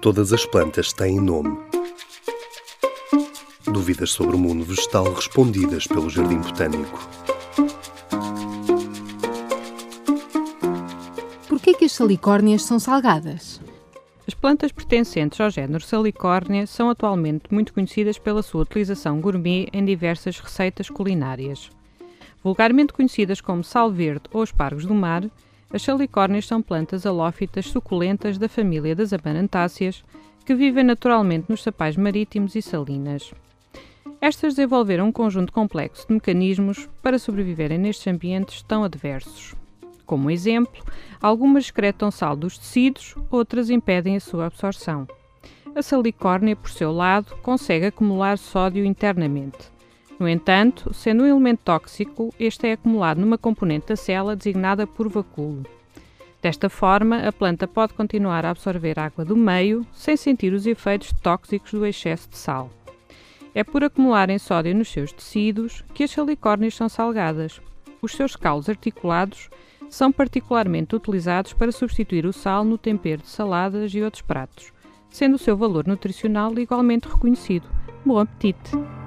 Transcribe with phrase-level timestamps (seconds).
[0.00, 1.58] Todas as plantas têm nome.
[3.64, 6.98] Dúvidas sobre o mundo vegetal respondidas pelo Jardim Botânico.
[11.48, 13.60] Por que as salicórnias são salgadas?
[14.24, 19.84] As plantas pertencentes ao género Salicórnia são atualmente muito conhecidas pela sua utilização gourmet em
[19.84, 21.70] diversas receitas culinárias.
[22.44, 25.24] Vulgarmente conhecidas como sal verde ou espargos do mar,
[25.70, 30.02] as salicórnias são plantas halófitas suculentas da família das amarantáceas
[30.44, 33.32] que vivem naturalmente nos sapais marítimos e salinas.
[34.20, 39.54] Estas desenvolveram um conjunto complexo de mecanismos para sobreviverem nestes ambientes tão adversos.
[40.06, 40.82] Como exemplo,
[41.20, 45.06] algumas excretam sal dos tecidos, outras impedem a sua absorção.
[45.74, 49.70] A salicórnia, por seu lado, consegue acumular sódio internamente.
[50.18, 55.08] No entanto, sendo um elemento tóxico, este é acumulado numa componente da célula designada por
[55.08, 55.64] vacúolo.
[56.42, 61.12] Desta forma, a planta pode continuar a absorver água do meio sem sentir os efeitos
[61.20, 62.70] tóxicos do excesso de sal.
[63.54, 67.60] É por acumularem sódio nos seus tecidos que as salicórnias são salgadas.
[68.00, 69.48] Os seus calos articulados
[69.90, 74.72] são particularmente utilizados para substituir o sal no tempero de saladas e outros pratos,
[75.10, 77.68] sendo o seu valor nutricional igualmente reconhecido.
[78.04, 78.97] Bom apetite!